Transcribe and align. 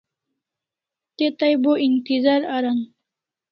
Te 1.15 1.25
tai 1.37 1.53
bo 1.63 1.71
intizar 1.89 2.41
aran 2.57 2.79